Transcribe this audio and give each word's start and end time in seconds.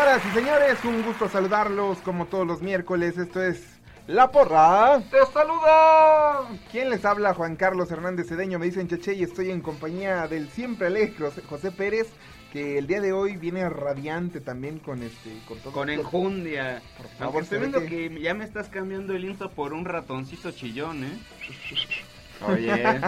Señoras 0.00 0.22
y 0.24 0.30
señores, 0.34 0.84
un 0.86 1.02
gusto 1.02 1.28
saludarlos 1.28 1.98
como 1.98 2.24
todos 2.24 2.46
los 2.46 2.62
miércoles. 2.62 3.18
Esto 3.18 3.42
es 3.42 3.62
La 4.06 4.30
Porra. 4.30 4.98
¡Te 5.10 5.18
saluda! 5.30 6.48
¿Quién 6.72 6.88
les 6.88 7.04
habla? 7.04 7.34
Juan 7.34 7.54
Carlos 7.56 7.90
Hernández 7.90 8.28
Cedeño. 8.28 8.58
Me 8.58 8.64
dicen 8.64 8.88
Cheche 8.88 9.12
y 9.12 9.24
estoy 9.24 9.50
en 9.50 9.60
compañía 9.60 10.26
del 10.26 10.48
siempre 10.48 10.86
alegre 10.86 11.30
José- 11.46 11.70
Pérez, 11.70 12.08
que 12.50 12.78
el 12.78 12.86
día 12.86 13.02
de 13.02 13.12
hoy 13.12 13.36
viene 13.36 13.68
radiante 13.68 14.40
también 14.40 14.78
con 14.78 15.02
este... 15.02 15.38
Con, 15.46 15.58
todo- 15.58 15.72
Con 15.74 15.90
enjundia. 15.90 16.80
Por 16.96 17.06
favor, 17.18 17.42
estoy 17.42 17.58
viendo 17.58 17.80
que- 17.80 18.08
que... 18.08 18.20
ya 18.22 18.32
me 18.32 18.44
estás 18.44 18.70
cambiando 18.70 19.12
el 19.14 19.26
insto 19.26 19.50
por 19.50 19.74
un 19.74 19.84
ratoncito 19.84 20.50
chillón, 20.50 21.04
¿eh? 21.04 21.18
Oye. 22.48 23.00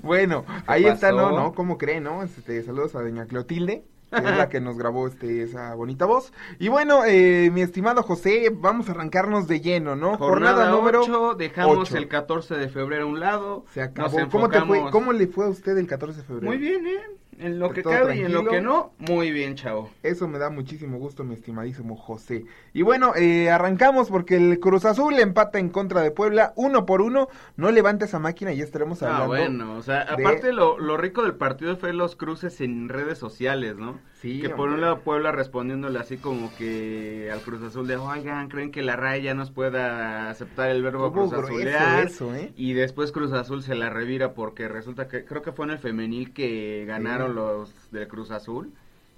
Bueno, 0.00 0.46
¿Qué 0.46 0.62
ahí 0.66 0.86
está, 0.86 1.12
¿no? 1.12 1.30
¿no? 1.30 1.52
¿Cómo 1.52 1.76
creen, 1.76 2.04
no? 2.04 2.22
Este, 2.22 2.62
saludos 2.62 2.94
a 2.94 3.02
doña 3.02 3.26
Clotilde. 3.26 3.84
Que 4.12 4.18
es 4.18 4.36
la 4.36 4.48
que 4.48 4.60
nos 4.60 4.76
grabó 4.76 5.06
este, 5.06 5.42
esa 5.42 5.74
bonita 5.74 6.06
voz. 6.06 6.32
Y 6.58 6.68
bueno, 6.68 7.04
eh, 7.04 7.50
mi 7.52 7.62
estimado 7.62 8.02
José, 8.02 8.50
vamos 8.52 8.88
a 8.88 8.92
arrancarnos 8.92 9.48
de 9.48 9.60
lleno, 9.60 9.96
¿no? 9.96 10.16
Jornada, 10.18 10.70
número 10.70 11.02
8, 11.02 11.34
dejamos 11.34 11.92
el 11.92 12.08
14 12.08 12.54
de 12.56 12.68
febrero 12.68 13.04
a 13.04 13.06
un 13.06 13.20
lado. 13.20 13.64
Se 13.72 13.82
acabó. 13.82 14.28
¿Cómo, 14.30 14.48
te 14.48 14.60
fue, 14.62 14.90
¿Cómo 14.90 15.12
le 15.12 15.26
fue 15.26 15.46
a 15.46 15.48
usted 15.48 15.76
el 15.78 15.86
14 15.86 16.20
de 16.20 16.26
febrero? 16.26 16.46
Muy 16.46 16.58
bien, 16.58 16.86
¿eh? 16.86 17.00
En 17.38 17.58
lo 17.58 17.70
que 17.72 17.82
cabe 17.82 18.16
y 18.16 18.20
en 18.20 18.32
lo 18.32 18.44
que 18.44 18.60
no, 18.60 18.92
muy 18.98 19.32
bien, 19.32 19.56
chavo. 19.56 19.90
Eso 20.02 20.28
me 20.28 20.38
da 20.38 20.50
muchísimo 20.50 20.98
gusto, 20.98 21.24
mi 21.24 21.34
estimadísimo 21.34 21.96
José. 21.96 22.44
Y 22.72 22.82
bueno, 22.82 23.14
eh, 23.16 23.50
arrancamos 23.50 24.10
porque 24.10 24.36
el 24.36 24.60
Cruz 24.60 24.84
Azul 24.84 25.18
empata 25.18 25.58
en 25.58 25.70
contra 25.70 26.02
de 26.02 26.10
Puebla, 26.10 26.52
uno 26.56 26.86
por 26.86 27.00
uno. 27.02 27.28
No 27.56 27.70
levante 27.70 28.04
esa 28.04 28.18
máquina 28.18 28.52
y 28.52 28.58
ya 28.58 28.64
estaremos 28.64 29.02
Ah, 29.02 29.06
hablando. 29.24 29.26
bueno, 29.28 29.74
o 29.76 29.82
sea, 29.82 30.04
de- 30.04 30.22
aparte 30.24 30.52
lo, 30.52 30.78
lo 30.78 30.96
rico 30.96 31.22
del 31.22 31.34
partido 31.34 31.76
fue 31.76 31.92
los 31.92 32.16
cruces 32.16 32.60
en 32.60 32.88
redes 32.88 33.18
sociales, 33.18 33.76
¿no? 33.76 33.98
Sí, 34.22 34.40
que 34.40 34.50
por 34.50 34.68
un 34.68 34.80
lado 34.80 35.00
Puebla 35.00 35.32
respondiéndole 35.32 35.98
así 35.98 36.16
como 36.16 36.54
que 36.56 37.28
al 37.32 37.40
Cruz 37.40 37.60
Azul 37.62 37.88
de, 37.88 37.96
oigan, 37.96 38.48
¿creen 38.48 38.70
que 38.70 38.80
la 38.80 38.94
RAE 38.94 39.20
ya 39.20 39.34
nos 39.34 39.50
pueda 39.50 40.30
aceptar 40.30 40.70
el 40.70 40.80
verbo 40.80 41.12
Cruz 41.12 41.32
Azulear? 41.32 42.06
eso, 42.06 42.32
¿eh? 42.32 42.52
Y 42.56 42.72
después 42.74 43.10
Cruz 43.10 43.32
Azul 43.32 43.64
se 43.64 43.74
la 43.74 43.90
revira 43.90 44.32
porque 44.32 44.68
resulta 44.68 45.08
que, 45.08 45.24
creo 45.24 45.42
que 45.42 45.50
fue 45.50 45.64
en 45.66 45.72
el 45.72 45.78
femenil 45.80 46.32
que 46.32 46.84
ganaron 46.86 47.30
Sí. 47.30 47.34
los 47.34 47.90
del 47.90 48.06
Cruz 48.06 48.30
Azul. 48.30 48.72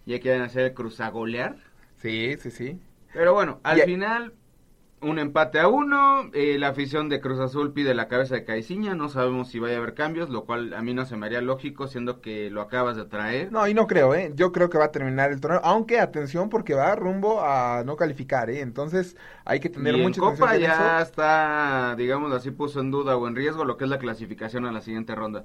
Ya 0.06 0.18
quieren 0.20 0.40
hacer 0.40 0.64
el 0.64 0.72
Cruz 0.74 0.98
Agolear. 1.00 1.56
Sí, 1.98 2.36
sí, 2.40 2.50
sí. 2.50 2.78
Pero 3.12 3.34
bueno, 3.34 3.60
al 3.62 3.82
final, 3.82 4.32
un 5.04 5.18
empate 5.18 5.60
a 5.60 5.68
uno. 5.68 6.30
eh, 6.32 6.58
la 6.58 6.68
afición 6.68 7.08
de 7.08 7.20
Cruz 7.20 7.38
Azul 7.40 7.72
pide 7.72 7.94
la 7.94 8.08
cabeza 8.08 8.34
de 8.34 8.44
Caiciña. 8.44 8.94
No 8.94 9.08
sabemos 9.08 9.48
si 9.48 9.58
vaya 9.58 9.74
a 9.74 9.78
haber 9.78 9.94
cambios, 9.94 10.30
lo 10.30 10.44
cual 10.44 10.74
a 10.74 10.82
mí 10.82 10.94
no 10.94 11.04
se 11.06 11.16
me 11.16 11.26
haría 11.26 11.40
lógico, 11.40 11.86
siendo 11.88 12.20
que 12.20 12.50
lo 12.50 12.60
acabas 12.62 12.96
de 12.96 13.04
traer. 13.04 13.52
No, 13.52 13.66
y 13.68 13.74
no 13.74 13.86
creo, 13.86 14.14
¿eh? 14.14 14.32
Yo 14.34 14.52
creo 14.52 14.70
que 14.70 14.78
va 14.78 14.86
a 14.86 14.92
terminar 14.92 15.30
el 15.30 15.40
torneo, 15.40 15.60
aunque 15.64 16.00
atención 16.00 16.48
porque 16.48 16.74
va 16.74 16.94
rumbo 16.96 17.40
a 17.42 17.82
no 17.84 17.96
calificar, 17.96 18.50
¿eh? 18.50 18.60
Entonces 18.60 19.16
hay 19.44 19.60
que 19.60 19.70
tener 19.70 19.96
y 19.96 20.00
en 20.00 20.02
mucha 20.02 20.20
Copa 20.20 20.56
en 20.56 20.62
ya 20.62 20.72
eso. 20.72 20.98
está, 21.02 21.94
digamos 21.96 22.32
así, 22.32 22.50
puso 22.50 22.80
en 22.80 22.90
duda 22.90 23.16
o 23.16 23.28
en 23.28 23.36
riesgo 23.36 23.64
lo 23.64 23.76
que 23.76 23.84
es 23.84 23.90
la 23.90 23.98
clasificación 23.98 24.66
a 24.66 24.72
la 24.72 24.80
siguiente 24.80 25.14
ronda. 25.14 25.44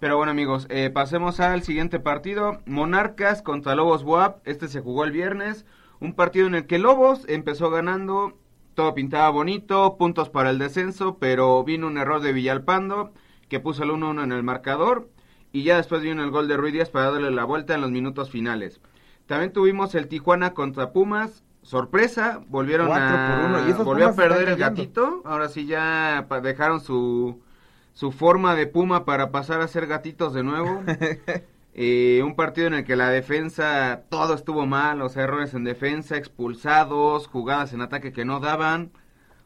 Pero 0.00 0.16
bueno, 0.16 0.30
amigos, 0.30 0.66
eh, 0.70 0.90
pasemos 0.90 1.40
al 1.40 1.62
siguiente 1.62 1.98
partido. 2.00 2.60
Monarcas 2.66 3.42
contra 3.42 3.74
Lobos 3.74 4.04
WAP. 4.04 4.46
Este 4.46 4.68
se 4.68 4.80
jugó 4.80 5.04
el 5.04 5.12
viernes. 5.12 5.66
Un 6.00 6.14
partido 6.14 6.46
en 6.46 6.54
el 6.54 6.66
que 6.66 6.78
Lobos 6.78 7.24
empezó 7.28 7.70
ganando. 7.70 8.36
Todo 8.78 8.94
pintaba 8.94 9.28
bonito, 9.30 9.96
puntos 9.98 10.28
para 10.28 10.50
el 10.50 10.58
descenso, 10.60 11.18
pero 11.18 11.64
vino 11.64 11.88
un 11.88 11.98
error 11.98 12.20
de 12.20 12.32
Villalpando 12.32 13.12
que 13.48 13.58
puso 13.58 13.82
el 13.82 13.90
1-1 13.90 14.22
en 14.22 14.30
el 14.30 14.44
marcador. 14.44 15.08
Y 15.50 15.64
ya 15.64 15.78
después 15.78 16.00
vino 16.00 16.22
el 16.22 16.30
gol 16.30 16.46
de 16.46 16.56
Ruiz 16.56 16.74
Díaz 16.74 16.88
para 16.88 17.10
darle 17.10 17.32
la 17.32 17.42
vuelta 17.42 17.74
en 17.74 17.80
los 17.80 17.90
minutos 17.90 18.30
finales. 18.30 18.80
También 19.26 19.52
tuvimos 19.52 19.96
el 19.96 20.06
Tijuana 20.06 20.54
contra 20.54 20.92
Pumas. 20.92 21.42
Sorpresa, 21.62 22.40
volvieron 22.46 22.92
a, 22.92 23.40
por 23.40 23.50
uno, 23.50 23.68
y 23.68 23.72
volvió 23.82 24.10
a 24.10 24.12
perder 24.12 24.50
el 24.50 24.56
gatito. 24.56 25.22
Ahora 25.24 25.48
sí 25.48 25.66
ya 25.66 26.28
dejaron 26.40 26.80
su, 26.80 27.42
su 27.94 28.12
forma 28.12 28.54
de 28.54 28.68
puma 28.68 29.04
para 29.04 29.32
pasar 29.32 29.60
a 29.60 29.66
ser 29.66 29.88
gatitos 29.88 30.34
de 30.34 30.44
nuevo. 30.44 30.84
Eh, 31.80 32.22
un 32.24 32.34
partido 32.34 32.66
en 32.66 32.74
el 32.74 32.84
que 32.84 32.96
la 32.96 33.08
defensa 33.08 34.02
todo 34.10 34.34
estuvo 34.34 34.66
mal, 34.66 35.00
o 35.00 35.08
sea, 35.08 35.22
errores 35.22 35.54
en 35.54 35.62
defensa, 35.62 36.16
expulsados, 36.16 37.28
jugadas 37.28 37.72
en 37.72 37.82
ataque 37.82 38.12
que 38.12 38.24
no 38.24 38.40
daban. 38.40 38.90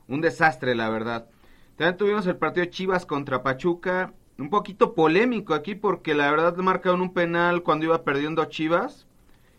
Un 0.08 0.23
desastre, 0.23 0.75
la 0.75 0.88
verdad. 0.88 1.29
También 1.76 1.99
tuvimos 1.99 2.26
el 2.26 2.37
partido 2.37 2.64
Chivas 2.67 3.05
contra 3.05 3.43
Pachuca. 3.43 4.14
Un 4.38 4.49
poquito 4.49 4.94
polémico 4.94 5.52
aquí 5.52 5.75
porque 5.75 6.14
la 6.14 6.31
verdad 6.31 6.56
marcaron 6.56 7.02
un 7.02 7.12
penal 7.12 7.62
cuando 7.62 7.84
iba 7.84 8.02
perdiendo 8.02 8.43
Chivas. 8.46 9.06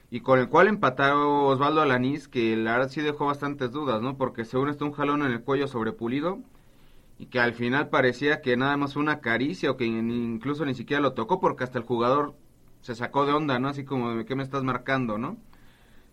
Y 0.10 0.22
con 0.22 0.40
el 0.40 0.50
cual 0.50 0.68
empataron 0.68 1.46
Osvaldo 1.46 1.82
Alanís, 1.82 2.28
que 2.28 2.56
la 2.58 2.74
verdad 2.74 2.90
sí 2.90 3.02
dejó 3.02 3.28
bastantes 3.28 3.72
dudas, 3.72 4.02
¿no? 4.02 4.18
Porque 4.18 4.46
según 4.46 4.70
está 4.70 4.86
un 4.86 4.94
jalón 4.94 5.22
en 5.22 5.32
el 5.32 5.44
cuello 5.44 5.68
sobre 5.68 5.92
Pulido. 5.92 6.40
Y 7.20 7.28
que 7.28 7.40
al 7.40 7.54
final 7.54 7.90
parecía 7.90 8.42
que 8.42 8.58
nada 8.58 8.78
más 8.78 8.94
fue 8.94 9.04
una 9.04 9.20
caricia 9.22 9.70
o 9.72 9.78
que 9.78 9.86
incluso 9.86 10.66
ni 10.66 10.74
siquiera 10.74 11.02
lo 11.02 11.14
tocó 11.14 11.40
porque 11.40 11.64
hasta 11.64 11.78
el 11.78 11.86
jugador 11.86 12.36
se 12.84 12.96
sacó 12.96 13.26
de 13.26 13.34
onda, 13.34 13.60
¿no? 13.60 13.70
Así 13.70 13.86
como 13.86 14.24
qué 14.26 14.36
me 14.36 14.44
estás 14.44 14.64
marcando, 14.64 15.18
¿no? 15.18 15.38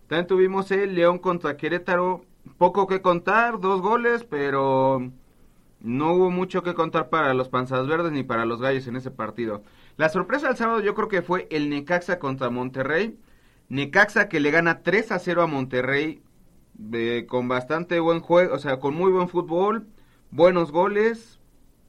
También 0.06 0.26
tuvimos 0.26 0.70
el 0.70 0.94
León 0.94 1.18
contra 1.18 1.56
Querétaro. 1.56 2.24
Poco 2.58 2.86
que 2.86 3.02
contar, 3.02 3.60
dos 3.60 3.82
goles, 3.82 4.24
pero 4.24 5.10
no 5.80 6.14
hubo 6.14 6.30
mucho 6.30 6.62
que 6.62 6.74
contar 6.74 7.10
para 7.10 7.34
los 7.34 7.48
panzas 7.48 7.86
verdes 7.86 8.12
ni 8.12 8.22
para 8.22 8.44
los 8.44 8.60
gallos 8.62 8.86
en 8.86 8.96
ese 8.96 9.10
partido. 9.10 9.62
La 9.96 10.08
sorpresa 10.08 10.46
del 10.46 10.56
sábado 10.56 10.80
yo 10.80 10.94
creo 10.94 11.08
que 11.08 11.22
fue 11.22 11.48
el 11.50 11.68
Necaxa 11.68 12.18
contra 12.18 12.50
Monterrey. 12.50 13.18
Necaxa 13.68 14.28
que 14.28 14.40
le 14.40 14.50
gana 14.52 14.82
3 14.82 15.12
a 15.12 15.18
0 15.18 15.42
a 15.42 15.46
Monterrey 15.48 16.22
eh, 16.92 17.26
con 17.28 17.48
bastante 17.48 17.98
buen 17.98 18.20
juego, 18.20 18.54
o 18.54 18.58
sea, 18.58 18.78
con 18.78 18.94
muy 18.94 19.10
buen 19.10 19.28
fútbol, 19.28 19.88
buenos 20.30 20.70
goles. 20.70 21.39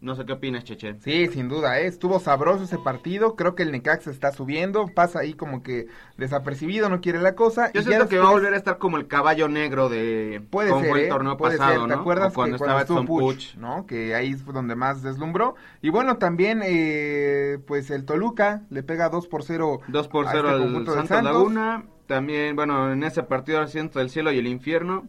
No 0.01 0.15
sé 0.15 0.25
qué 0.25 0.33
opinas, 0.33 0.63
Cheche. 0.63 0.95
Sí, 0.99 1.27
sin 1.27 1.47
duda, 1.47 1.79
¿eh? 1.79 1.85
estuvo 1.85 2.19
sabroso 2.19 2.63
ese 2.63 2.79
partido. 2.79 3.35
Creo 3.35 3.53
que 3.53 3.61
el 3.61 3.71
Necaxa 3.71 4.09
está 4.09 4.31
subiendo, 4.31 4.87
pasa 4.87 5.19
ahí 5.19 5.35
como 5.35 5.61
que 5.61 5.85
desapercibido, 6.17 6.89
no 6.89 7.01
quiere 7.01 7.21
la 7.21 7.35
cosa. 7.35 7.71
Yo 7.71 7.81
y 7.81 7.83
siento 7.83 8.07
que 8.07 8.17
va 8.17 8.29
a 8.29 8.31
volver 8.31 8.55
a 8.55 8.57
estar 8.57 8.79
como 8.79 8.97
el 8.97 9.05
caballo 9.05 9.47
negro 9.47 9.89
de 9.89 10.41
Puede 10.49 10.71
cómo 10.71 10.85
ser, 10.85 10.97
el 10.97 11.03
¿eh? 11.05 11.07
torneo 11.07 11.37
Puede 11.37 11.59
pasado, 11.59 11.81
ser. 11.81 11.89
¿Te 11.89 11.95
¿no? 11.95 12.01
acuerdas 12.01 12.33
cuando 12.33 12.57
que 12.57 12.63
estaba 12.63 12.81
Edson 12.81 13.05
Puch, 13.05 13.53
Puch. 13.53 13.55
¿no? 13.57 13.85
Que 13.85 14.15
ahí 14.15 14.33
fue 14.33 14.55
donde 14.55 14.75
más 14.75 15.03
deslumbró. 15.03 15.53
Y 15.83 15.89
bueno, 15.89 16.17
también, 16.17 16.61
eh, 16.63 17.59
pues 17.67 17.91
el 17.91 18.03
Toluca 18.03 18.63
le 18.71 18.81
pega 18.81 19.07
2 19.09 19.27
por 19.27 19.43
0 19.43 19.81
2 19.87 20.07
por 20.07 20.27
a 20.27 20.31
0 20.31 20.49
este 20.49 20.91
al 20.99 21.07
Santos. 21.07 21.23
Laguna. 21.23 21.83
También, 22.07 22.55
bueno, 22.55 22.91
en 22.91 23.03
ese 23.03 23.21
partido 23.21 23.67
siento 23.67 24.01
el 24.01 24.09
cielo 24.09 24.31
y 24.31 24.39
el 24.39 24.47
infierno. 24.47 25.07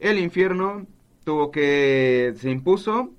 El 0.00 0.18
infierno 0.18 0.84
tuvo 1.24 1.52
que 1.52 2.34
se 2.38 2.50
impuso. 2.50 3.10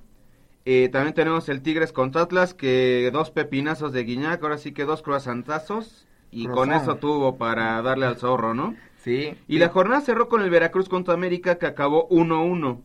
Eh, 0.66 0.90
también 0.92 1.14
tenemos 1.14 1.50
el 1.50 1.62
Tigres 1.62 1.92
contra 1.92 2.22
Atlas, 2.22 2.54
que 2.54 3.10
dos 3.12 3.32
pepinazos 3.32 3.92
de 3.92 4.04
Guiñac, 4.04 4.42
ahora 4.42 4.58
sí 4.58 4.72
que 4.72 4.86
dos 4.86 5.02
croissantazos. 5.02 6.08
Y 6.32 6.48
con 6.48 6.72
eso 6.74 6.96
tuvo 6.96 7.38
para 7.38 7.82
darle 7.84 8.08
al 8.08 8.18
zorro, 8.18 8.54
¿no? 8.56 8.76
Sí. 8.98 9.36
Y 9.48 9.60
la 9.60 9.70
jornada 9.70 10.02
cerró 10.02 10.30
con 10.30 10.42
el 10.42 10.50
Veracruz 10.50 10.90
contra 10.90 11.14
América, 11.14 11.60
que 11.60 11.68
acabó 11.68 12.08
1-1. 12.10 12.82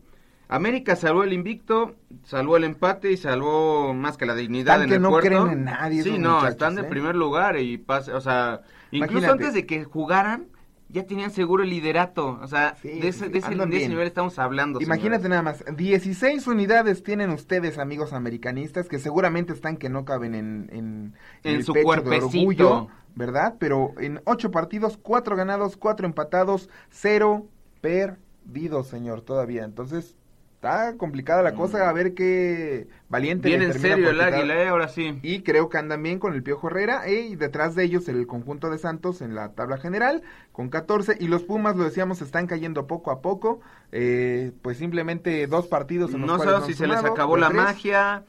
América 0.49 0.95
salvó 0.95 1.23
el 1.23 1.31
invicto, 1.33 1.95
salvó 2.23 2.57
el 2.57 2.63
empate 2.63 3.11
y 3.11 3.17
salvó 3.17 3.93
más 3.93 4.17
que 4.17 4.25
la 4.25 4.35
dignidad 4.35 4.81
en 4.83 4.89
que 4.89 4.95
el 4.95 5.01
no 5.01 5.09
puerto. 5.09 5.27
creen 5.29 5.47
en 5.47 5.63
nadie 5.65 6.03
Sí, 6.03 6.17
no, 6.17 6.45
están 6.47 6.75
de 6.75 6.81
¿eh? 6.81 6.85
primer 6.85 7.15
lugar 7.15 7.59
y 7.59 7.77
pasa, 7.77 8.15
o 8.15 8.21
sea, 8.21 8.61
incluso 8.91 9.17
Imagínate. 9.19 9.31
antes 9.31 9.53
de 9.53 9.65
que 9.67 9.83
jugaran 9.83 10.47
ya 10.89 11.05
tenían 11.05 11.31
seguro 11.31 11.63
el 11.63 11.69
liderato, 11.69 12.39
o 12.41 12.47
sea, 12.47 12.75
Sí, 12.81 12.99
de 12.99 13.07
ese, 13.09 13.25
sí, 13.25 13.31
de 13.31 13.37
ese- 13.39 13.49
de 13.55 13.77
ese 13.77 13.89
nivel 13.89 14.07
estamos 14.07 14.39
hablando. 14.39 14.81
Imagínate 14.81 15.23
señores. 15.23 15.29
nada 15.29 15.41
más, 15.43 15.77
16 15.77 16.47
unidades 16.47 17.03
tienen 17.03 17.29
ustedes, 17.29 17.77
amigos 17.77 18.11
americanistas, 18.13 18.87
que 18.89 18.99
seguramente 18.99 19.53
están 19.53 19.77
que 19.77 19.89
no 19.89 20.03
caben 20.05 20.35
en, 20.35 20.69
en, 20.71 21.13
En 21.43 21.55
el 21.55 21.63
su 21.63 21.73
pecho 21.73 22.01
de 22.01 22.17
orgullo, 22.17 22.87
¿verdad? 23.15 23.55
Pero 23.59 23.93
en 23.99 24.21
8 24.25 24.51
partidos, 24.51 24.97
4 24.97 25.35
ganados, 25.35 25.77
4 25.77 26.05
empatados, 26.07 26.69
0 26.89 27.47
perdidos, 27.81 28.87
señor, 28.87 29.21
todavía. 29.21 29.63
Entonces, 29.65 30.15
está 30.59 30.97
complicada 30.97 31.41
la 31.41 31.53
cosa, 31.55 31.89
a 31.89 31.93
ver 31.93 32.13
qué 32.13 32.87
valiente 33.07 33.47
Bien 33.47 33.61
en 33.61 33.73
serio 33.79 34.09
el 34.09 34.19
águila, 34.19 34.61
eh, 34.61 34.67
ahora 34.67 34.89
sí. 34.89 35.17
Y 35.23 35.41
creo 35.43 35.69
que 35.69 35.77
andan 35.77 36.03
bien 36.03 36.19
con 36.19 36.33
el 36.33 36.43
Piojo 36.43 36.67
Herrera. 36.67 37.07
eh, 37.07 37.21
y 37.29 37.35
detrás 37.37 37.75
de 37.75 37.85
ellos 37.85 38.09
el 38.09 38.27
conjunto 38.27 38.69
de 38.69 38.77
Santos 38.77 39.21
en 39.21 39.35
la 39.35 39.53
tabla 39.53 39.77
general 39.77 40.21
con 40.51 40.69
14. 40.69 41.15
Y 41.19 41.27
los 41.27 41.43
Pumas, 41.43 41.77
lo 41.77 41.85
decíamos, 41.85 42.21
están 42.21 42.45
cayendo 42.47 42.87
poco 42.87 43.11
a 43.11 43.21
poco. 43.21 43.61
eh, 43.93 44.51
pues 44.61 44.77
simplemente 44.77 45.47
dos 45.47 45.67
partidos 45.67 46.13
en 46.13 46.21
los 46.21 46.27
No 46.27 46.33
han 46.33 46.63
si 46.65 46.73
se 46.73 46.87
les 46.87 47.03
acabó 47.03 47.37
la 47.37 47.47
tres. 47.47 47.61
magia 47.63 48.23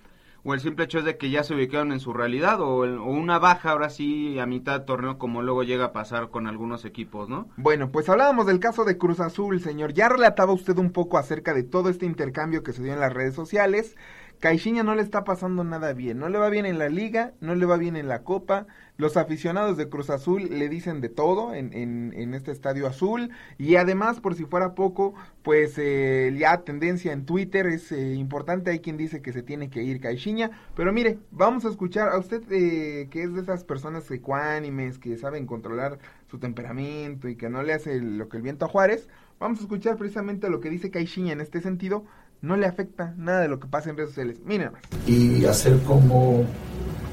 o 0.45 0.55
el 0.55 0.61
simple 0.61 0.85
hecho 0.85 0.99
es 0.99 1.05
de 1.05 1.17
que 1.17 1.31
ya 1.31 1.43
se 1.45 1.55
ubicaron 1.55 1.93
en 1.93 2.01
su 2.01 2.13
realidad 2.13 2.61
o, 2.61 2.85
el- 2.85 2.99
o 2.99 3.05
una 3.05 3.39
baja 3.39 3.71
ahora 3.71 3.91
sí 3.91 4.39
a 4.39 4.47
mitad 4.47 4.81
de 4.81 4.87
torneo 4.87 5.19
como 5.19 5.43
luego 5.43 5.63
llega 5.63 5.87
a 5.87 5.93
pasar 5.93 6.31
con 6.31 6.47
algunos 6.47 6.85
equipos, 6.85 7.29
¿no? 7.29 7.49
Bueno, 7.57 7.91
pues 7.91 8.09
hablábamos 8.09 8.47
del 8.47 8.61
caso 8.61 8.85
de 8.85 8.97
Cruz 8.99 9.21
Azul, 9.21 9.61
señor. 9.61 9.93
Ya 9.93 10.09
relataba 10.09 10.53
usted 10.53 10.79
un 10.79 10.91
poco 10.93 11.19
acerca 11.19 11.55
de 11.55 11.63
todo 11.63 11.89
este 11.89 12.07
intercambio 12.07 12.63
que 12.63 12.73
se 12.73 12.83
dio 12.83 12.93
en 12.93 13.01
las 13.01 13.13
redes 13.13 13.35
sociales. 13.35 13.97
Caixinha 14.41 14.83
no 14.83 14.95
le 14.95 15.03
está 15.03 15.23
pasando 15.23 15.65
nada 15.65 15.93
bien. 15.93 16.19
No 16.19 16.31
le 16.31 16.39
va 16.39 16.49
bien 16.49 16.65
en 16.65 16.79
la 16.79 16.89
liga, 16.89 17.35
no 17.41 17.55
le 17.55 17.67
va 17.67 17.77
bien 17.77 17.95
en 17.95 18.09
la 18.09 18.23
copa. 18.23 18.67
Los 18.97 19.19
aficionados 19.19 19.77
de 19.77 19.91
Cruz 19.91 20.09
Azul 20.09 20.49
le 20.51 20.71
dicen 20.71 21.03
de 21.03 21.11
todo 21.11 21.55
en, 21.55 21.75
en, 21.75 22.35
este 22.35 22.51
estadio 22.51 22.87
azul. 22.87 23.31
Y 23.59 23.77
además, 23.77 24.19
por 24.21 24.35
si 24.35 24.47
fuera 24.47 24.75
poco, 24.75 25.15
pues 25.43 25.75
eh, 25.77 26.35
ya 26.39 26.63
tendencia 26.63 27.13
en 27.13 27.27
Twitter 27.27 27.67
es 27.67 27.93
eh, 27.93 28.15
importante. 28.15 28.71
Hay 28.71 28.81
quien 28.81 28.97
dice 28.97 29.21
que 29.21 29.35
se 29.35 29.43
tiene 29.43 29.69
que 29.69 29.83
ir 29.83 30.01
Caixinha. 30.01 30.51
Pero 30.75 30.91
mire, 30.91 31.19
vamos 31.31 31.67
a 31.67 31.69
escuchar 31.69 32.09
a 32.09 32.19
usted 32.19 32.43
eh, 32.51 33.09
que 33.11 33.23
es 33.23 33.35
de 33.35 33.43
esas 33.43 33.65
personas 33.65 34.11
ecuánimes 34.11 34.99
que 34.99 35.19
saben 35.19 35.45
controlar 35.47 35.99
su 36.31 36.39
temperamento 36.39 37.29
y 37.29 37.37
que 37.37 37.51
no 37.51 37.63
le 37.63 37.75
hace 37.75 38.01
lo 38.01 38.31
que 38.31 38.39
el 38.39 38.43
viento 38.43 38.65
a 38.65 38.69
Juárez. 38.69 39.07
Vamos 39.39 39.59
a 39.61 39.63
escuchar 39.63 39.97
precisamente 39.97 40.51
lo 40.51 40.61
que 40.61 40.69
dice 40.69 40.91
Caixinha 40.91 41.33
en 41.33 41.41
este 41.41 41.61
sentido. 41.61 42.05
No 42.43 42.57
le 42.57 42.67
afecta 42.67 43.15
nada 43.19 43.41
de 43.41 43.49
lo 43.49 43.61
que 43.61 43.69
pasa 43.69 43.91
en 43.91 43.97
redes 43.97 44.11
sociales. 44.11 44.39
Nomás. 44.45 44.81
y 45.07 45.45
hacer 45.45 45.79
como, 45.81 46.45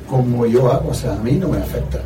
como 0.09 0.45
yo 0.45 0.71
hago. 0.71 0.89
O 0.89 0.94
sea, 0.94 1.13
a 1.13 1.19
mí 1.19 1.33
no 1.33 1.50
me 1.50 1.57
afecta. 1.57 2.00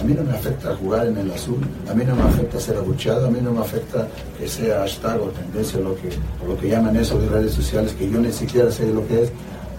A 0.00 0.04
mí 0.04 0.14
no 0.14 0.22
me 0.22 0.30
afecta 0.30 0.76
jugar 0.76 1.08
en 1.08 1.16
el 1.16 1.32
azul, 1.32 1.58
a 1.90 1.92
mí 1.92 2.04
no 2.04 2.14
me 2.14 2.22
afecta 2.22 2.60
ser 2.60 2.76
abucheado, 2.76 3.26
a 3.26 3.30
mí 3.30 3.40
no 3.42 3.50
me 3.50 3.62
afecta 3.62 4.06
que 4.38 4.46
sea 4.46 4.78
hashtag 4.78 5.20
o 5.20 5.26
tendencia 5.30 5.80
o 5.80 5.82
lo 5.82 5.96
que, 5.96 6.10
o 6.40 6.46
lo 6.46 6.56
que 6.56 6.68
llaman 6.68 6.94
eso 6.94 7.18
de 7.18 7.28
redes 7.28 7.52
sociales, 7.52 7.94
que 7.94 8.08
yo 8.08 8.20
ni 8.20 8.30
siquiera 8.30 8.70
sé 8.70 8.86
lo 8.92 9.04
que 9.08 9.24
es, 9.24 9.32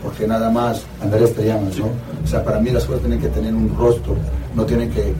porque 0.03 0.27
nada 0.27 0.49
más 0.49 0.83
Andrés 1.01 1.33
te 1.33 1.45
llamas, 1.45 1.77
¿no? 1.77 1.85
O 2.21 2.27
sea, 2.27 2.43
para 2.43 2.59
mí 2.59 2.69
las 2.69 2.83
cosas 2.83 2.99
tienen 2.99 3.21
que 3.21 3.29
tener 3.29 3.53
un 3.53 3.73
rostro, 3.77 4.17
no 4.55 4.65
tienen 4.65 4.91
que, 4.91 5.13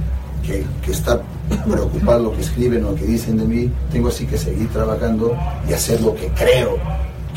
que, 0.46 0.66
que 0.84 0.92
estar 0.92 1.22
preocupados 1.66 2.22
lo 2.22 2.34
que 2.34 2.42
escriben 2.42 2.84
o 2.84 2.92
lo 2.92 2.96
que 2.96 3.06
dicen 3.06 3.38
de 3.38 3.46
mí, 3.46 3.72
tengo 3.94 4.10
así 4.10 4.26
que 4.28 4.38
seguir 4.38 4.68
trabajando 4.68 5.34
y 5.70 5.72
hacer 5.72 6.02
lo 6.02 6.14
que 6.14 6.28
creo 6.34 6.78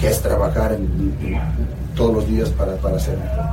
que 0.03 0.09
es 0.09 0.21
trabajar 0.21 0.73
en- 0.73 1.39
todos 1.95 2.13
los 2.13 2.27
días 2.27 2.51
para, 2.51 2.75
para 2.79 2.97
mejor. 2.97 3.45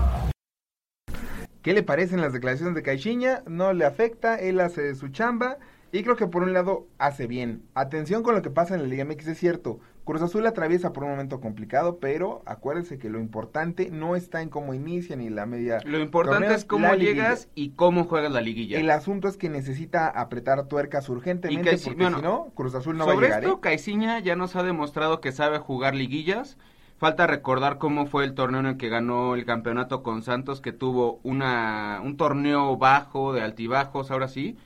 ¿Qué 1.61 1.73
le 1.73 1.83
parecen 1.83 2.21
las 2.21 2.33
declaraciones 2.33 2.73
de 2.73 2.81
Caixinha? 2.81 3.43
No 3.47 3.71
le 3.71 3.85
afecta, 3.85 4.35
él 4.35 4.59
hace 4.59 4.95
su 4.95 5.09
chamba 5.09 5.57
y 5.91 6.01
creo 6.01 6.15
que 6.15 6.25
por 6.25 6.41
un 6.41 6.51
lado 6.53 6.87
hace 6.97 7.27
bien. 7.27 7.61
Atención 7.75 8.23
con 8.23 8.33
lo 8.33 8.41
que 8.41 8.49
pasa 8.49 8.73
en 8.73 8.81
la 8.81 8.87
Liga 8.87 9.05
MX, 9.05 9.27
es 9.27 9.37
cierto. 9.37 9.79
Cruz 10.09 10.23
Azul 10.23 10.47
atraviesa 10.47 10.91
por 10.91 11.03
un 11.03 11.11
momento 11.11 11.39
complicado, 11.39 11.99
pero 11.99 12.41
acuérdense 12.47 12.97
que 12.97 13.11
lo 13.11 13.19
importante 13.19 13.91
no 13.91 14.15
está 14.15 14.41
en 14.41 14.49
cómo 14.49 14.73
inicia 14.73 15.15
ni 15.15 15.29
la 15.29 15.45
media. 15.45 15.81
Lo 15.85 15.99
importante 15.99 16.47
torneo, 16.47 16.57
es 16.57 16.65
cómo 16.65 16.95
llegas 16.95 17.41
liguilla. 17.41 17.51
y 17.53 17.75
cómo 17.75 18.05
juegas 18.05 18.31
la 18.31 18.41
liguilla. 18.41 18.79
El 18.79 18.89
asunto 18.89 19.27
es 19.27 19.37
que 19.37 19.49
necesita 19.49 20.07
apretar 20.07 20.67
tuercas 20.67 21.09
urgentemente 21.09 21.75
Y 21.75 21.77
porque 21.77 22.01
bueno, 22.01 22.17
si 22.17 22.23
no, 22.23 22.45
Cruz 22.55 22.73
Azul 22.73 22.97
no 22.97 23.05
va 23.05 23.11
a 23.11 23.13
Sobre 23.13 23.27
llegar. 23.27 23.43
esto, 23.43 23.55
¿eh? 23.57 23.59
Caiciña 23.61 24.17
ya 24.17 24.35
nos 24.35 24.55
ha 24.55 24.63
demostrado 24.63 25.21
que 25.21 25.31
sabe 25.31 25.59
jugar 25.59 25.93
liguillas. 25.93 26.57
Falta 26.97 27.27
recordar 27.27 27.77
cómo 27.77 28.07
fue 28.07 28.23
el 28.23 28.33
torneo 28.33 28.61
en 28.61 28.65
el 28.65 28.77
que 28.77 28.89
ganó 28.89 29.35
el 29.35 29.45
campeonato 29.45 30.01
con 30.01 30.23
Santos, 30.23 30.59
que 30.59 30.71
tuvo 30.73 31.19
una, 31.21 32.01
un 32.03 32.17
torneo 32.17 32.77
bajo, 32.77 33.31
de 33.31 33.43
altibajos, 33.43 34.09
ahora 34.09 34.27
sí, 34.27 34.57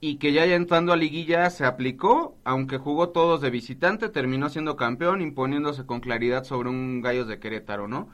y 0.00 0.16
que 0.16 0.32
ya, 0.32 0.46
ya 0.46 0.56
entrando 0.56 0.92
a 0.92 0.96
liguilla 0.96 1.50
se 1.50 1.64
aplicó, 1.64 2.36
aunque 2.44 2.78
jugó 2.78 3.10
todos 3.10 3.40
de 3.40 3.50
visitante, 3.50 4.08
terminó 4.08 4.48
siendo 4.48 4.76
campeón, 4.76 5.20
imponiéndose 5.20 5.84
con 5.86 6.00
claridad 6.00 6.44
sobre 6.44 6.70
un 6.70 7.02
Gallos 7.02 7.28
de 7.28 7.38
Querétaro, 7.38 7.88
¿no? 7.88 8.08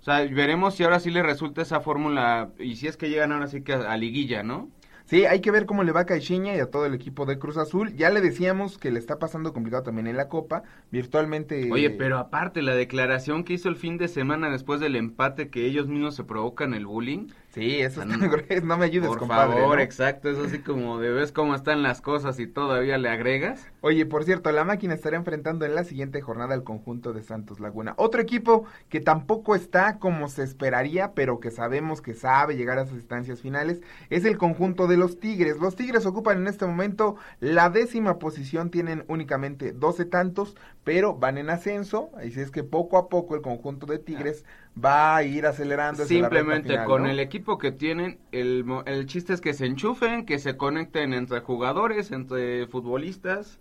O 0.00 0.04
sea, 0.04 0.18
veremos 0.26 0.74
si 0.74 0.84
ahora 0.84 1.00
sí 1.00 1.10
le 1.10 1.22
resulta 1.22 1.62
esa 1.62 1.80
fórmula, 1.80 2.50
y 2.58 2.76
si 2.76 2.88
es 2.88 2.96
que 2.96 3.10
llegan 3.10 3.32
ahora 3.32 3.48
sí 3.48 3.62
que 3.62 3.72
a, 3.74 3.92
a 3.92 3.96
liguilla, 3.96 4.42
¿no? 4.42 4.70
Sí, 5.06 5.26
hay 5.26 5.40
que 5.40 5.50
ver 5.50 5.66
cómo 5.66 5.84
le 5.84 5.92
va 5.92 6.00
a 6.00 6.06
Caixinha 6.06 6.56
y 6.56 6.60
a 6.60 6.70
todo 6.70 6.86
el 6.86 6.94
equipo 6.94 7.26
de 7.26 7.38
Cruz 7.38 7.58
Azul. 7.58 7.94
Ya 7.94 8.08
le 8.08 8.22
decíamos 8.22 8.78
que 8.78 8.90
le 8.90 8.98
está 8.98 9.18
pasando 9.18 9.52
complicado 9.52 9.82
también 9.82 10.06
en 10.06 10.16
la 10.16 10.28
Copa. 10.28 10.62
Virtualmente. 10.90 11.70
Oye, 11.70 11.90
pero 11.90 12.18
aparte, 12.18 12.62
la 12.62 12.74
declaración 12.74 13.44
que 13.44 13.52
hizo 13.52 13.68
el 13.68 13.76
fin 13.76 13.98
de 13.98 14.08
semana 14.08 14.48
después 14.48 14.80
del 14.80 14.96
empate 14.96 15.50
que 15.50 15.66
ellos 15.66 15.88
mismos 15.88 16.14
se 16.16 16.24
provocan 16.24 16.72
el 16.72 16.86
bullying. 16.86 17.26
Sí, 17.54 17.80
eso 17.80 18.00
Ah, 18.00 18.04
está 18.04 18.16
no. 18.18 18.36
No 18.64 18.76
me 18.78 18.84
ayudes, 18.86 19.06
Por 19.08 19.18
compadre. 19.18 19.54
favor, 19.54 19.78
¿no? 19.78 19.80
exacto, 19.80 20.28
es 20.30 20.38
así 20.38 20.62
como 20.62 20.98
de 20.98 21.10
ves 21.10 21.32
cómo 21.32 21.54
están 21.54 21.82
las 21.82 22.00
cosas 22.00 22.38
y 22.40 22.46
todavía 22.46 22.98
le 22.98 23.08
agregas. 23.08 23.72
Oye, 23.80 24.06
por 24.06 24.24
cierto, 24.24 24.50
la 24.50 24.64
máquina 24.64 24.94
estará 24.94 25.16
enfrentando 25.18 25.66
en 25.66 25.74
la 25.74 25.84
siguiente 25.84 26.22
jornada 26.22 26.54
al 26.54 26.64
conjunto 26.64 27.12
de 27.12 27.22
Santos 27.22 27.60
Laguna. 27.60 27.94
Otro 27.98 28.22
equipo 28.22 28.64
que 28.88 29.00
tampoco 29.00 29.54
está 29.54 29.98
como 29.98 30.28
se 30.28 30.42
esperaría, 30.42 31.12
pero 31.14 31.38
que 31.38 31.50
sabemos 31.50 32.00
que 32.00 32.14
sabe 32.14 32.56
llegar 32.56 32.78
a 32.78 32.86
sus 32.86 32.94
instancias 32.96 33.42
finales, 33.42 33.82
es 34.08 34.24
el 34.24 34.38
conjunto 34.38 34.86
de 34.86 34.96
los 34.96 35.20
Tigres. 35.20 35.58
Los 35.60 35.76
Tigres 35.76 36.06
ocupan 36.06 36.38
en 36.38 36.46
este 36.46 36.64
momento 36.66 37.16
la 37.40 37.68
décima 37.68 38.18
posición, 38.18 38.70
tienen 38.70 39.04
únicamente 39.08 39.72
12 39.72 40.06
tantos, 40.06 40.56
pero 40.82 41.14
van 41.16 41.36
en 41.36 41.50
ascenso, 41.50 42.10
así 42.16 42.40
es 42.40 42.50
que 42.50 42.64
poco 42.64 42.96
a 42.96 43.08
poco 43.10 43.34
el 43.34 43.42
conjunto 43.42 43.84
de 43.86 43.98
Tigres 43.98 44.46
va 44.82 45.16
a 45.16 45.22
ir 45.24 45.44
acelerando. 45.46 46.04
hacia 46.04 46.20
la 46.20 46.30
recta 46.30 46.58
Simplemente 46.58 46.62
final, 46.62 46.84
con 46.84 47.02
¿no? 47.02 47.08
el 47.08 47.18
equipo 47.20 47.43
que 47.58 47.72
tienen, 47.72 48.18
el, 48.32 48.64
mo- 48.64 48.82
el 48.86 49.06
chiste 49.06 49.32
es 49.32 49.40
que 49.40 49.54
se 49.54 49.66
enchufen, 49.66 50.26
que 50.26 50.38
se 50.38 50.56
conecten 50.56 51.12
entre 51.14 51.40
jugadores, 51.40 52.10
entre 52.12 52.66
futbolistas. 52.66 53.60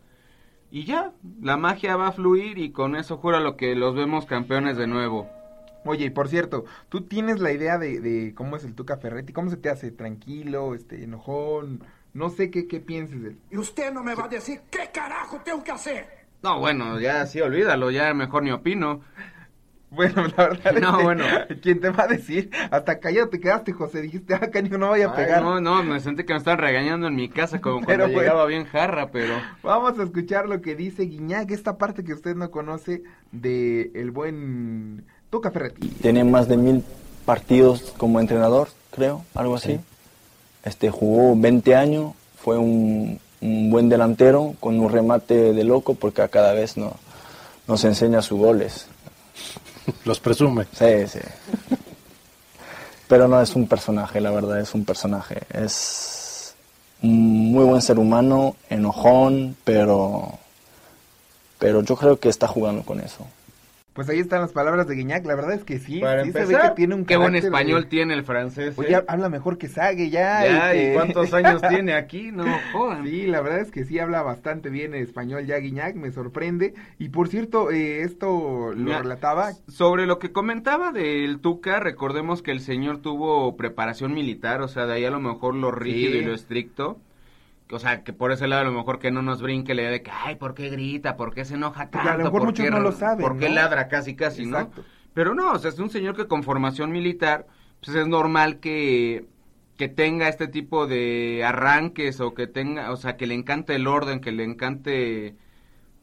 Y 0.72 0.86
ya, 0.86 1.14
la 1.42 1.58
magia 1.58 1.96
va 1.98 2.08
a 2.08 2.12
fluir 2.12 2.58
y 2.58 2.72
con 2.72 2.96
eso 2.96 3.18
jura 3.18 3.40
lo 3.40 3.58
que 3.58 3.76
los 3.76 3.96
vemos 3.96 4.26
campeones 4.26 4.78
de 4.78 4.88
nuevo. 4.88 5.30
Oye, 5.86 6.06
y 6.06 6.10
por 6.10 6.30
cierto, 6.30 6.66
¿tú 6.90 7.02
tienes 7.02 7.40
la 7.40 7.52
idea 7.52 7.78
de, 7.78 8.00
de 8.00 8.34
cómo 8.34 8.56
es 8.56 8.64
el 8.64 8.74
Tuca 8.74 8.98
Ferretti? 8.98 9.34
¿Cómo 9.34 9.50
se 9.50 9.58
te 9.58 9.70
hace? 9.70 9.92
¿Tranquilo? 9.92 10.74
este 10.76 11.04
¿Enojón? 11.04 11.84
No 12.14 12.30
sé 12.30 12.50
qué, 12.52 12.68
qué 12.68 12.80
pienses 12.80 13.22
de 13.22 13.30
él. 13.30 13.38
Y 13.52 13.58
usted 13.58 13.92
no 13.94 14.04
me 14.04 14.16
va 14.16 14.26
a 14.26 14.30
decir 14.30 14.62
qué 14.72 14.90
carajo 14.94 15.42
tengo 15.44 15.64
que 15.64 15.72
hacer. 15.72 16.08
No, 16.44 16.60
bueno, 16.60 17.00
ya 17.00 17.26
sí, 17.26 17.40
olvídalo, 17.42 17.90
ya 17.92 18.14
mejor 18.14 18.44
ni 18.44 18.52
opino. 18.52 19.02
Bueno, 19.94 20.26
la 20.36 20.48
verdad 20.50 20.74
No, 20.82 20.90
es 20.92 20.98
que, 20.98 21.04
bueno. 21.04 21.24
¿quién 21.62 21.80
te 21.80 21.90
va 21.90 22.04
a 22.04 22.08
decir? 22.08 22.50
Hasta 22.72 23.00
callado 23.00 23.30
te 23.30 23.40
quedaste, 23.40 23.74
José. 23.74 24.02
Dijiste, 24.02 24.34
ah, 24.34 24.50
canijo, 24.50 24.78
no 24.78 24.90
vaya 24.90 25.08
a 25.08 25.12
Ay, 25.12 25.26
pegar. 25.26 25.42
no, 25.44 25.62
no, 25.62 25.84
me 25.84 26.00
sentí 26.00 26.24
que 26.24 26.34
me 26.34 26.40
estaban 26.40 26.60
regañando 26.60 27.08
en 27.08 27.16
mi 27.16 27.30
casa 27.30 27.62
como 27.62 27.82
Pero 27.86 28.04
cuando 28.04 28.14
bueno. 28.14 28.22
llegaba 28.22 28.46
bien 28.46 28.66
jarra, 28.66 29.12
pero... 29.12 29.36
Vamos 29.62 29.98
a 30.00 30.04
escuchar 30.04 30.48
lo 30.48 30.62
que 30.62 30.76
dice 30.76 31.04
Guiñac, 31.04 31.52
esta 31.52 31.78
parte 31.78 32.04
que 32.04 32.14
usted 32.14 32.36
no 32.36 32.50
conoce 32.52 33.04
de 33.32 33.92
el 33.94 34.12
buen 34.12 35.06
Tuca 35.30 35.52
Ferretti. 35.52 35.88
Tiene 35.90 36.24
más 36.24 36.48
de 36.48 36.58
mil 36.58 36.84
partidos 37.26 37.94
como 37.98 38.20
entrenador, 38.20 38.70
creo, 38.92 39.24
algo 39.36 39.56
así. 39.56 39.80
Este 40.64 40.90
jugó 40.90 41.36
20 41.36 41.76
años, 41.76 42.14
fue 42.38 42.58
un, 42.58 43.20
un 43.42 43.70
buen 43.70 43.90
delantero 43.90 44.56
con 44.60 44.80
un 44.80 44.90
remate 44.92 45.54
de 45.54 45.64
loco 45.64 45.96
porque 45.96 46.22
a 46.22 46.28
cada 46.30 46.54
vez 46.54 46.78
no, 46.78 46.94
nos 47.68 47.84
enseña 47.84 48.22
sus 48.22 48.40
goles. 48.40 48.88
Los 50.06 50.20
presume. 50.20 50.66
Sí, 50.74 51.08
sí. 51.08 51.20
Pero 53.08 53.28
no 53.28 53.42
es 53.42 53.56
un 53.56 53.68
personaje, 53.68 54.22
la 54.22 54.32
verdad, 54.32 54.60
es 54.60 54.74
un 54.74 54.86
personaje. 54.86 55.42
Es 55.54 56.56
un 57.02 57.52
muy 57.52 57.66
buen 57.66 57.82
ser 57.82 58.00
humano, 58.00 58.56
enojón, 58.70 59.56
pero, 59.64 60.40
pero 61.60 61.82
yo 61.84 61.96
creo 61.96 62.20
que 62.20 62.30
está 62.30 62.48
jugando 62.48 62.84
con 62.84 63.00
eso. 63.02 63.26
Pues 63.94 64.10
ahí 64.10 64.18
están 64.18 64.42
las 64.42 64.52
palabras 64.54 64.88
de 64.88 64.96
Guiñac, 64.96 65.24
la 65.26 65.36
verdad 65.36 65.54
es 65.54 65.64
que 65.64 65.78
sí, 65.78 66.00
Para 66.00 66.24
sí 66.24 66.32
se 66.32 66.46
ve 66.46 66.58
que 66.60 66.70
tiene 66.76 66.96
un 66.96 67.06
qué 67.06 67.16
buen 67.16 67.34
de- 67.34 67.40
español 67.40 67.88
tiene 67.88 68.16
el 68.16 68.24
francés. 68.24 68.74
Oye, 68.76 68.96
¿eh? 68.96 69.04
habla 69.08 69.30
mejor 69.30 69.60
que 69.60 69.68
Sague 69.68 70.10
ya. 70.10 70.44
Ya, 70.44 70.74
¿y 70.76 70.80
este- 70.80 70.94
cuántos 70.96 71.34
años 71.36 71.62
tiene 71.70 71.94
aquí? 71.94 72.32
No 72.32 72.44
jodan. 72.72 73.06
Sí, 73.06 73.28
la 73.28 73.42
verdad 73.42 73.60
es 73.60 73.70
que 73.70 73.86
sí 73.86 74.00
habla 74.00 74.24
bastante 74.24 74.72
bien 74.72 74.96
español 74.96 75.46
ya 75.46 75.58
Guiñac, 75.58 75.96
me 75.96 76.12
sorprende. 76.12 76.74
Y 76.98 77.10
por 77.10 77.28
cierto, 77.28 77.70
eh, 77.70 78.02
esto 78.02 78.74
lo 78.76 78.98
relataba 79.00 79.52
Sobre 79.68 80.08
lo 80.08 80.18
que 80.18 80.32
comentaba 80.32 80.92
del 80.92 81.40
Tuca, 81.40 81.80
recordemos 81.80 82.42
que 82.42 82.50
el 82.50 82.62
señor 82.62 82.98
tuvo 83.04 83.56
preparación 83.58 84.14
militar, 84.16 84.62
o 84.62 84.68
sea, 84.68 84.88
de 84.88 84.94
ahí 84.94 85.06
a 85.06 85.12
lo 85.12 85.20
mejor 85.20 85.54
lo 85.54 85.70
rígido 85.70 86.14
Sí. 86.14 86.18
y 86.18 86.26
lo 86.26 86.34
estricto. 86.34 86.98
O 87.76 87.80
sea, 87.80 88.04
que 88.04 88.14
por 88.14 88.32
ese 88.32 88.48
lado 88.48 88.62
a 88.62 88.66
lo 88.66 88.72
mejor 88.72 89.00
que 89.00 89.12
no 89.12 89.22
nos 89.22 89.42
brinque 89.42 89.74
la 89.74 89.82
idea 89.84 89.92
de 89.92 90.02
que, 90.04 90.12
ay, 90.12 90.36
¿por 90.36 90.54
qué 90.54 90.70
grita? 90.70 91.16
¿Por 91.18 91.34
qué 91.34 91.46
se 91.46 91.56
enoja 91.56 91.90
tanto? 91.90 91.98
Porque 92.00 92.10
a 92.10 92.18
lo 92.18 92.24
mejor 92.26 92.40
¿Por 92.40 92.48
muchos 92.50 92.66
qué 92.66 92.72
no 92.72 92.80
lo 92.80 92.92
saben, 92.92 93.26
¿Por 93.26 93.38
qué 93.38 93.50
¿no? 93.50 93.56
ladra 93.56 93.88
casi, 93.88 94.16
casi, 94.16 94.44
Exacto. 94.44 94.82
no? 94.82 94.88
Pero 95.14 95.34
no, 95.36 95.52
o 95.54 95.60
sea, 95.60 95.70
es 95.70 95.80
un 95.80 95.90
señor 95.90 96.16
que 96.16 96.28
con 96.28 96.44
formación 96.44 96.92
militar, 96.92 97.46
pues 97.84 97.96
es 97.98 98.08
normal 98.08 98.60
que, 98.60 99.26
que 99.78 99.88
tenga 99.90 100.28
este 100.28 100.48
tipo 100.48 100.88
de 100.88 101.44
arranques 101.46 102.20
o 102.20 102.34
que 102.34 102.48
tenga, 102.48 102.92
o 102.92 102.96
sea, 102.98 103.16
que 103.18 103.28
le 103.28 103.36
encante 103.36 103.76
el 103.76 103.88
orden, 103.88 104.22
que 104.22 104.32
le 104.32 104.44
encante, 104.44 105.36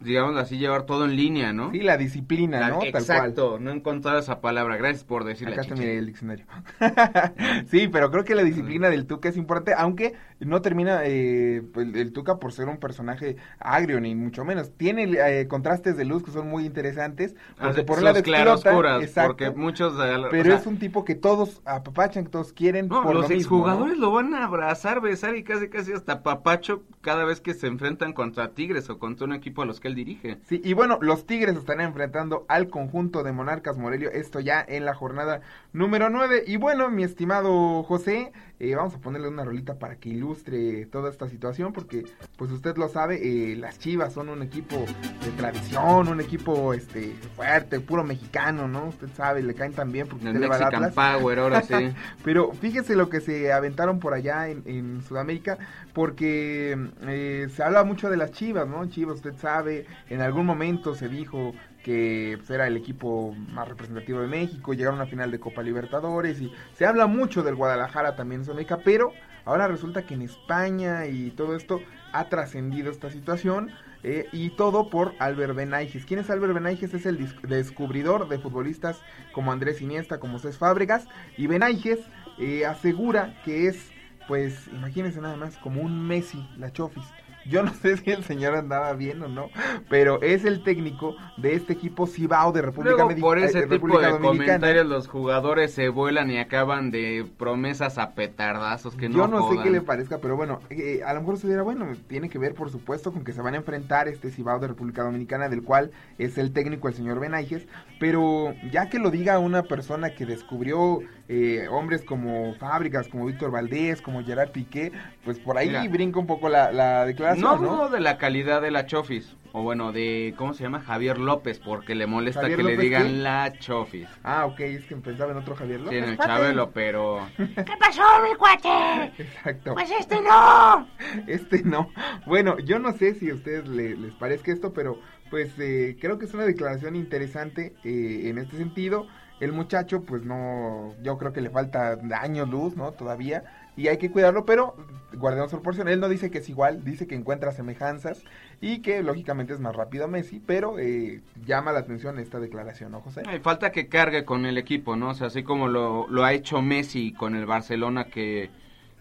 digamos 0.00 0.36
así, 0.36 0.58
llevar 0.58 0.86
todo 0.86 1.04
en 1.04 1.16
línea, 1.16 1.52
¿no? 1.52 1.70
Sí, 1.72 1.80
la 1.80 1.96
disciplina, 1.96 2.60
La- 2.60 2.68
¿no? 2.68 2.78
Tal 2.78 2.90
cual. 2.90 3.00
Exacto, 3.02 3.58
no 3.58 3.70
he 3.70 3.74
encontrado 3.74 4.18
esa 4.18 4.40
palabra. 4.40 4.76
Gracias 4.76 5.04
por 5.04 5.24
decirla. 5.24 5.60
Acá 5.60 5.74
miré 5.74 5.98
el 5.98 6.06
diccionario. 6.06 6.46
sí, 7.70 7.88
pero 7.88 8.10
creo 8.10 8.24
que 8.24 8.34
la 8.34 8.42
disciplina 8.42 8.88
del 8.90 9.06
Tuca 9.06 9.28
es 9.28 9.36
importante, 9.36 9.74
aunque 9.76 10.14
no 10.40 10.62
termina 10.62 11.00
eh, 11.04 11.62
pues, 11.72 11.88
el 11.94 12.12
Tuca 12.12 12.38
por 12.38 12.52
ser 12.52 12.68
un 12.68 12.78
personaje 12.78 13.36
agrio, 13.58 14.00
ni 14.00 14.14
mucho 14.14 14.44
menos. 14.44 14.72
Tiene 14.76 15.04
eh, 15.04 15.48
contrastes 15.48 15.96
de 15.96 16.04
luz 16.04 16.22
que 16.22 16.30
son 16.30 16.48
muy 16.48 16.64
interesantes, 16.64 17.34
porque 17.58 17.82
Ah, 17.82 17.86
por 17.86 17.96
sus 17.96 18.04
lado 18.04 18.18
explota, 18.18 18.42
claroscuras, 18.42 19.02
exacto, 19.02 19.28
porque 19.28 19.50
muchos... 19.50 19.94
eh, 19.94 20.16
o 20.16 20.30
pero 20.30 20.44
sea, 20.44 20.56
es 20.56 20.66
un 20.66 20.78
tipo 20.78 21.04
que 21.04 21.14
todos 21.14 21.60
apapachan, 21.64 22.24
que 22.24 22.30
todos 22.30 22.52
quieren 22.52 22.88
no, 22.88 23.02
por 23.02 23.14
los 23.14 23.30
lo 23.30 23.86
lo 23.94 24.12
van 24.12 24.34
a 24.34 24.44
abrazar, 24.44 25.00
besar 25.00 25.36
y 25.36 25.44
casi 25.44 25.68
casi 25.68 25.92
hasta 25.92 26.22
papacho 26.22 26.82
cada 27.00 27.24
vez 27.24 27.40
que 27.40 27.54
se 27.54 27.66
enfrentan 27.66 28.12
contra 28.12 28.52
Tigres 28.52 28.90
o 28.90 28.98
contra 28.98 29.26
un 29.26 29.32
equipo 29.32 29.62
a 29.62 29.66
los 29.66 29.80
que 29.80 29.88
él 29.88 29.94
dirige. 29.94 30.38
Sí, 30.46 30.60
y 30.64 30.72
bueno, 30.72 30.98
los 31.00 31.26
Tigres 31.26 31.56
estarán 31.56 31.86
enfrentando 31.86 32.44
al 32.48 32.68
conjunto 32.68 33.22
de 33.22 33.32
Monarcas 33.32 33.78
Morelia, 33.78 34.10
esto 34.12 34.40
ya 34.40 34.64
en 34.66 34.84
la 34.84 34.94
jornada 34.94 35.40
número 35.72 36.10
9. 36.10 36.44
Y 36.46 36.56
bueno, 36.56 36.90
mi 36.90 37.02
estimado 37.04 37.82
José, 37.82 38.32
eh, 38.60 38.74
vamos 38.74 38.94
a 38.94 38.98
ponerle 38.98 39.26
una 39.26 39.42
rolita 39.42 39.78
para 39.78 39.96
que 39.96 40.10
ilustre 40.10 40.84
toda 40.84 41.08
esta 41.10 41.26
situación, 41.30 41.72
porque 41.72 42.04
pues 42.36 42.50
usted 42.50 42.76
lo 42.76 42.90
sabe, 42.90 43.16
eh, 43.22 43.56
las 43.56 43.78
Chivas 43.78 44.12
son 44.12 44.28
un 44.28 44.42
equipo 44.42 44.76
de 44.76 45.30
tradición, 45.38 46.08
un 46.08 46.20
equipo 46.20 46.74
este 46.74 47.14
fuerte, 47.34 47.80
puro 47.80 48.04
mexicano, 48.04 48.68
¿no? 48.68 48.88
Usted 48.88 49.08
sabe, 49.16 49.42
le 49.42 49.54
caen 49.54 49.72
tan 49.72 49.90
bien 49.90 50.06
porque 50.06 50.26
El 50.26 50.32
usted 50.32 50.40
le 50.42 50.48
va 50.48 50.58
Mexican 50.58 50.84
Atlas. 50.84 51.18
Power, 51.18 51.38
ahora 51.38 51.62
sí. 51.62 51.74
Pero 52.22 52.52
fíjese 52.52 52.96
lo 52.96 53.08
que 53.08 53.22
se 53.22 53.50
aventaron 53.50 53.98
por 53.98 54.12
allá 54.12 54.48
en, 54.48 54.62
en 54.66 55.00
Sudamérica, 55.08 55.56
porque 55.94 56.78
eh, 57.06 57.48
se 57.56 57.62
habla 57.62 57.82
mucho 57.84 58.10
de 58.10 58.18
las 58.18 58.32
Chivas, 58.32 58.68
¿no? 58.68 58.84
Chivas, 58.90 59.16
usted 59.16 59.36
sabe, 59.36 59.86
en 60.10 60.20
algún 60.20 60.44
momento 60.44 60.94
se 60.94 61.08
dijo 61.08 61.54
que 61.82 62.34
pues, 62.38 62.50
era 62.50 62.66
el 62.66 62.76
equipo 62.76 63.34
más 63.52 63.68
representativo 63.68 64.20
de 64.20 64.26
México, 64.26 64.74
llegaron 64.74 65.00
a 65.00 65.02
una 65.02 65.10
final 65.10 65.30
de 65.30 65.40
Copa 65.40 65.62
Libertadores 65.62 66.40
y 66.40 66.52
se 66.74 66.86
habla 66.86 67.06
mucho 67.06 67.42
del 67.42 67.54
Guadalajara 67.54 68.16
también 68.16 68.44
Pero 68.84 69.12
ahora 69.44 69.68
resulta 69.68 70.02
que 70.02 70.14
en 70.14 70.22
España 70.22 71.06
y 71.06 71.30
todo 71.30 71.56
esto 71.56 71.80
ha 72.12 72.28
trascendido 72.28 72.90
esta 72.90 73.10
situación. 73.10 73.70
eh, 74.02 74.28
y 74.32 74.50
todo 74.50 74.88
por 74.88 75.14
Albert 75.18 75.54
Benaiges. 75.54 76.06
¿Quién 76.06 76.20
es 76.20 76.30
Albert 76.30 76.54
Benaiges? 76.54 76.94
Es 76.94 77.04
el 77.04 77.18
descubridor 77.42 78.28
de 78.28 78.38
futbolistas 78.38 79.02
como 79.32 79.52
Andrés 79.52 79.82
Iniesta, 79.82 80.18
como 80.20 80.38
Cés 80.38 80.56
Fábregas. 80.56 81.06
Y 81.36 81.46
Benaiges 81.46 82.00
eh, 82.38 82.64
asegura 82.64 83.34
que 83.44 83.66
es, 83.68 83.92
pues, 84.26 84.68
imagínense 84.68 85.20
nada 85.20 85.36
más, 85.36 85.58
como 85.58 85.82
un 85.82 86.06
Messi, 86.06 86.48
la 86.56 86.72
Chofis. 86.72 87.04
Yo 87.48 87.62
no 87.62 87.72
sé 87.74 87.96
si 87.96 88.10
el 88.10 88.22
señor 88.24 88.54
andaba 88.54 88.92
bien 88.94 89.22
o 89.22 89.28
no, 89.28 89.48
pero 89.88 90.20
es 90.22 90.44
el 90.44 90.62
técnico 90.62 91.16
de 91.36 91.54
este 91.54 91.72
equipo 91.72 92.06
Cibao 92.06 92.52
de 92.52 92.62
República, 92.62 92.96
Luego 92.96 93.10
Medi- 93.10 93.20
por 93.20 93.38
eh, 93.38 93.44
ese 93.46 93.62
tipo 93.62 93.74
República 93.74 94.06
de 94.06 94.12
Dominicana. 94.12 94.44
comentarios 94.58 94.86
los 94.86 95.08
jugadores 95.08 95.72
se 95.72 95.88
vuelan 95.88 96.30
y 96.30 96.38
acaban 96.38 96.90
de 96.90 97.26
promesas 97.38 97.98
a 97.98 98.14
petardazos 98.14 98.94
que 98.94 99.08
no 99.08 99.16
Yo 99.16 99.28
no 99.28 99.50
sé 99.50 99.58
qué 99.62 99.70
le 99.70 99.80
parezca, 99.80 100.18
pero 100.18 100.36
bueno, 100.36 100.60
eh, 100.70 101.00
a 101.04 101.14
lo 101.14 101.20
mejor 101.20 101.38
se 101.38 101.48
dirá, 101.48 101.62
bueno, 101.62 101.86
tiene 102.08 102.28
que 102.28 102.38
ver, 102.38 102.54
por 102.54 102.70
supuesto, 102.70 103.12
con 103.12 103.24
que 103.24 103.32
se 103.32 103.40
van 103.42 103.54
a 103.54 103.58
enfrentar 103.58 104.08
este 104.08 104.30
Cibao 104.30 104.58
de 104.58 104.68
República 104.68 105.02
Dominicana, 105.02 105.48
del 105.48 105.62
cual 105.62 105.90
es 106.18 106.36
el 106.38 106.52
técnico 106.52 106.88
el 106.88 106.94
señor 106.94 107.20
Benaiges, 107.20 107.66
pero 107.98 108.54
ya 108.70 108.88
que 108.88 108.98
lo 108.98 109.10
diga 109.10 109.38
una 109.38 109.62
persona 109.62 110.10
que 110.10 110.26
descubrió 110.26 111.00
eh, 111.32 111.68
hombres 111.70 112.02
como 112.02 112.54
Fábricas, 112.54 113.06
como 113.06 113.26
Víctor 113.26 113.52
Valdés, 113.52 114.02
como 114.02 114.24
Gerard 114.24 114.50
Piqué, 114.50 114.90
pues 115.24 115.38
por 115.38 115.56
ahí 115.56 115.68
Mira. 115.68 115.86
brinca 115.88 116.18
un 116.18 116.26
poco 116.26 116.48
la, 116.48 116.72
la 116.72 117.06
declaración, 117.06 117.62
No 117.62 117.76
¿no? 117.76 117.88
de 117.88 118.00
la 118.00 118.18
calidad 118.18 118.60
de 118.60 118.72
la 118.72 118.86
Chofis. 118.86 119.36
O 119.52 119.62
bueno, 119.62 119.90
de, 119.92 120.32
¿cómo 120.36 120.54
se 120.54 120.62
llama? 120.62 120.80
Javier 120.80 121.18
López, 121.18 121.58
porque 121.58 121.94
le 121.96 122.06
molesta 122.06 122.40
¿Javier 122.42 122.58
que 122.58 122.62
le 122.64 122.76
digan 122.76 123.02
qué? 123.04 123.12
la 123.14 123.52
Chofis. 123.58 124.08
Ah, 124.24 124.46
ok, 124.46 124.60
es 124.60 124.84
que 124.86 124.94
pensaba 124.96 125.32
en 125.32 125.38
otro 125.38 125.54
Javier 125.56 125.78
Sí, 125.80 125.84
López. 125.84 126.02
en 126.04 126.08
el. 126.10 126.18
Chabelo, 126.18 126.70
pero... 126.74 127.28
¿Qué 127.36 127.72
pasó, 127.78 128.02
mi 128.28 128.36
cuate? 128.36 129.12
Exacto. 129.18 129.74
Pues 129.74 129.90
este 129.98 130.20
no. 130.22 130.86
Este 131.26 131.62
no. 131.64 131.90
Bueno, 132.26 132.58
yo 132.58 132.78
no 132.80 132.92
sé 132.92 133.14
si 133.14 133.30
a 133.30 133.34
ustedes 133.34 133.66
le- 133.68 133.96
les 133.96 134.12
parezca 134.14 134.52
esto, 134.52 134.72
pero 134.72 135.00
pues 135.30 135.52
eh, 135.58 135.96
creo 136.00 136.18
que 136.18 136.26
es 136.26 136.34
una 136.34 136.44
declaración 136.44 136.94
interesante 136.96 137.72
eh, 137.84 138.22
en 138.28 138.38
este 138.38 138.56
sentido. 138.56 139.06
El 139.40 139.52
muchacho, 139.52 140.02
pues 140.02 140.24
no, 140.24 140.94
yo 141.02 141.16
creo 141.16 141.32
que 141.32 141.40
le 141.40 141.48
falta 141.48 141.98
años 142.20 142.48
luz, 142.48 142.76
¿no? 142.76 142.92
Todavía. 142.92 143.44
Y 143.76 143.88
hay 143.88 143.96
que 143.96 144.10
cuidarlo, 144.10 144.44
pero 144.44 144.76
guardemos 145.14 145.50
proporción. 145.50 145.88
Él 145.88 145.98
no 145.98 146.10
dice 146.10 146.30
que 146.30 146.38
es 146.38 146.48
igual, 146.50 146.84
dice 146.84 147.06
que 147.06 147.14
encuentra 147.14 147.50
semejanzas 147.50 148.22
y 148.60 148.80
que 148.80 149.02
lógicamente 149.02 149.54
es 149.54 149.60
más 149.60 149.74
rápido 149.74 150.08
Messi, 150.08 150.42
pero 150.44 150.78
eh, 150.78 151.22
llama 151.46 151.72
la 151.72 151.80
atención 151.80 152.18
esta 152.18 152.38
declaración, 152.38 152.92
¿no, 152.92 153.00
José? 153.00 153.22
Falta 153.40 153.72
que 153.72 153.88
cargue 153.88 154.26
con 154.26 154.44
el 154.44 154.58
equipo, 154.58 154.96
¿no? 154.96 155.10
O 155.10 155.14
sea, 155.14 155.28
así 155.28 155.42
como 155.42 155.68
lo, 155.68 156.06
lo 156.08 156.24
ha 156.24 156.34
hecho 156.34 156.60
Messi 156.60 157.12
con 157.12 157.34
el 157.34 157.46
Barcelona, 157.46 158.04
que 158.04 158.50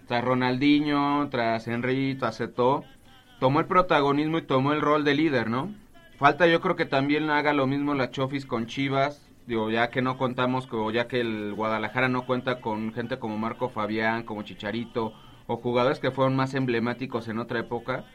tras 0.07 0.23
Ronaldinho, 0.23 1.27
tras 1.29 1.67
Henry, 1.67 2.15
tras 2.15 2.39
Eto'o, 2.39 2.85
tomó 3.39 3.59
el 3.59 3.65
protagonismo 3.65 4.37
y 4.37 4.43
tomó 4.43 4.71
el 4.71 4.81
rol 4.81 5.03
de 5.03 5.15
líder, 5.15 5.49
¿no? 5.49 5.73
Falta 6.17 6.47
yo 6.47 6.61
creo 6.61 6.75
que 6.75 6.85
también 6.85 7.29
haga 7.29 7.53
lo 7.53 7.67
mismo 7.67 7.93
la 7.93 8.11
Chofis 8.11 8.45
con 8.45 8.65
Chivas, 8.65 9.28
digo, 9.49 9.71
ya 9.71 9.89
que 9.89 10.03
no 10.03 10.15
contamos, 10.17 10.67
o 10.71 10.91
ya 10.91 11.07
que 11.07 11.21
el 11.21 11.55
Guadalajara 11.55 12.07
no 12.07 12.27
cuenta 12.27 12.61
con 12.61 12.93
gente 12.93 13.17
como 13.17 13.35
Marco 13.39 13.69
Fabián, 13.69 14.23
como 14.23 14.43
Chicharito, 14.43 15.11
o 15.47 15.57
jugadores 15.57 15.97
que 15.99 16.11
fueron 16.11 16.35
más 16.35 16.53
emblemáticos 16.53 17.27
en 17.27 17.39
otra 17.39 17.59
época, 17.59 18.05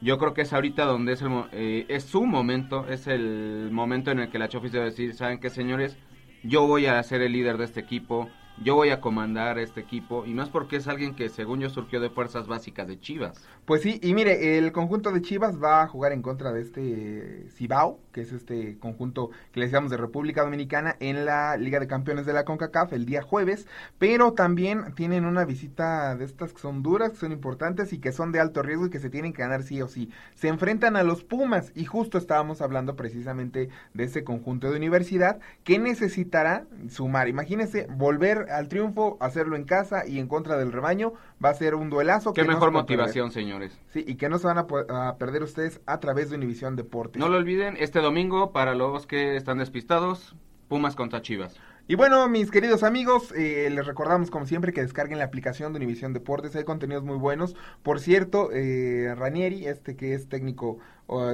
yo 0.00 0.18
creo 0.18 0.34
que 0.34 0.42
es 0.42 0.52
ahorita 0.52 0.84
donde 0.86 1.12
es, 1.12 1.22
el, 1.22 1.44
eh, 1.52 1.86
es 1.88 2.04
su 2.04 2.26
momento, 2.26 2.88
es 2.88 3.06
el 3.06 3.68
momento 3.70 4.10
en 4.10 4.18
el 4.18 4.30
que 4.30 4.40
la 4.40 4.48
Chofis 4.48 4.72
debe 4.72 4.86
decir, 4.86 5.14
¿saben 5.14 5.38
qué, 5.38 5.48
señores? 5.48 5.96
Yo 6.42 6.66
voy 6.66 6.86
a 6.86 7.00
ser 7.04 7.22
el 7.22 7.32
líder 7.32 7.56
de 7.56 7.66
este 7.66 7.78
equipo, 7.78 8.28
yo 8.62 8.74
voy 8.74 8.90
a 8.90 9.00
comandar 9.00 9.58
este 9.58 9.80
equipo 9.80 10.26
y 10.26 10.38
es 10.38 10.48
porque 10.48 10.76
es 10.76 10.88
alguien 10.88 11.14
que 11.14 11.28
según 11.28 11.60
yo 11.60 11.70
surgió 11.70 12.00
de 12.00 12.10
fuerzas 12.10 12.46
básicas 12.46 12.88
de 12.88 12.98
Chivas. 12.98 13.46
Pues 13.64 13.82
sí, 13.82 14.00
y 14.02 14.12
mire, 14.12 14.58
el 14.58 14.72
conjunto 14.72 15.12
de 15.12 15.22
Chivas 15.22 15.62
va 15.62 15.82
a 15.82 15.88
jugar 15.88 16.12
en 16.12 16.22
contra 16.22 16.52
de 16.52 16.62
este 16.62 17.46
Cibao, 17.50 18.00
que 18.12 18.22
es 18.22 18.32
este 18.32 18.78
conjunto 18.78 19.30
que 19.52 19.60
le 19.60 19.66
decíamos 19.66 19.90
de 19.90 19.96
República 19.96 20.42
Dominicana 20.42 20.96
en 21.00 21.24
la 21.24 21.56
Liga 21.56 21.80
de 21.80 21.86
Campeones 21.86 22.26
de 22.26 22.32
la 22.32 22.44
CONCACAF 22.44 22.92
el 22.92 23.06
día 23.06 23.22
jueves, 23.22 23.66
pero 23.98 24.32
también 24.32 24.94
tienen 24.94 25.24
una 25.24 25.44
visita 25.44 26.16
de 26.16 26.24
estas 26.24 26.52
que 26.52 26.60
son 26.60 26.82
duras, 26.82 27.10
que 27.10 27.16
son 27.16 27.32
importantes 27.32 27.92
y 27.92 27.98
que 27.98 28.12
son 28.12 28.32
de 28.32 28.40
alto 28.40 28.62
riesgo 28.62 28.86
y 28.86 28.90
que 28.90 29.00
se 29.00 29.10
tienen 29.10 29.32
que 29.32 29.42
ganar 29.42 29.62
sí 29.62 29.80
o 29.82 29.88
sí. 29.88 30.10
Se 30.34 30.48
enfrentan 30.48 30.96
a 30.96 31.02
los 31.02 31.24
Pumas 31.24 31.72
y 31.74 31.84
justo 31.84 32.18
estábamos 32.18 32.60
hablando 32.60 32.96
precisamente 32.96 33.68
de 33.94 34.04
ese 34.04 34.24
conjunto 34.24 34.70
de 34.70 34.76
universidad 34.76 35.40
que 35.64 35.78
necesitará 35.78 36.66
sumar. 36.88 37.28
Imagínense 37.28 37.86
volver 37.90 38.50
al 38.50 38.68
triunfo, 38.68 39.16
hacerlo 39.20 39.56
en 39.56 39.64
casa 39.64 40.06
y 40.06 40.18
en 40.18 40.26
contra 40.26 40.56
del 40.56 40.72
rebaño, 40.72 41.12
va 41.42 41.50
a 41.50 41.54
ser 41.54 41.74
un 41.74 41.90
duelazo. 41.90 42.32
Qué 42.32 42.42
que 42.42 42.48
mejor 42.48 42.70
motivación, 42.72 43.30
señores. 43.30 43.78
Sí, 43.92 44.04
y 44.06 44.16
que 44.16 44.28
no 44.28 44.38
se 44.38 44.46
van 44.46 44.58
a 44.58 45.16
perder 45.16 45.42
ustedes 45.42 45.80
a 45.86 46.00
través 46.00 46.30
de 46.30 46.36
Univisión 46.36 46.76
Deportes. 46.76 47.20
No 47.20 47.28
lo 47.28 47.36
olviden, 47.36 47.76
este 47.78 47.99
domingo, 48.00 48.52
para 48.52 48.74
los 48.74 49.06
que 49.06 49.36
están 49.36 49.58
despistados, 49.58 50.34
Pumas 50.68 50.94
contra 50.94 51.22
Chivas. 51.22 51.60
Y 51.88 51.96
bueno, 51.96 52.28
mis 52.28 52.52
queridos 52.52 52.84
amigos, 52.84 53.32
eh, 53.32 53.68
les 53.68 53.84
recordamos 53.84 54.30
como 54.30 54.46
siempre 54.46 54.72
que 54.72 54.80
descarguen 54.80 55.18
la 55.18 55.24
aplicación 55.24 55.72
de 55.72 55.78
Univisión 55.78 56.12
Deportes, 56.12 56.54
hay 56.54 56.62
contenidos 56.62 57.02
muy 57.02 57.16
buenos. 57.16 57.56
Por 57.82 57.98
cierto, 57.98 58.50
eh, 58.52 59.12
Ranieri, 59.16 59.66
este 59.66 59.96
que 59.96 60.14
es 60.14 60.28
técnico 60.28 60.78